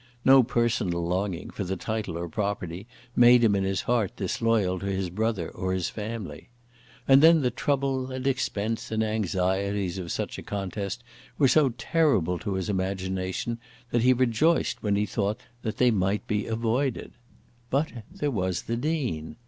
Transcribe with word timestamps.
No 0.25 0.41
personal 0.41 1.05
longing 1.05 1.51
for 1.51 1.63
the 1.63 1.75
title 1.75 2.17
or 2.17 2.27
property 2.27 2.87
made 3.15 3.43
him 3.43 3.55
in 3.55 3.63
his 3.63 3.81
heart 3.81 4.15
disloyal 4.15 4.79
to 4.79 4.87
his 4.87 5.11
brother 5.11 5.49
or 5.49 5.73
his 5.73 5.89
family. 5.91 6.49
And 7.07 7.21
then 7.21 7.41
the 7.43 7.51
trouble 7.51 8.11
and 8.11 8.25
expense 8.25 8.89
and 8.91 9.03
anxieties 9.03 9.99
of 9.99 10.11
such 10.11 10.39
a 10.39 10.41
contest 10.41 11.03
were 11.37 11.47
so 11.47 11.75
terrible 11.77 12.39
to 12.39 12.55
his 12.55 12.67
imagination, 12.67 13.59
that 13.91 14.01
he 14.01 14.11
rejoiced 14.11 14.81
when 14.81 14.95
he 14.95 15.05
thought 15.05 15.41
that 15.61 15.77
they 15.77 15.91
might 15.91 16.25
be 16.25 16.47
avoided. 16.47 17.11
But 17.69 17.89
there 18.11 18.31
was 18.31 18.63
the 18.63 18.77
Dean. 18.77 19.35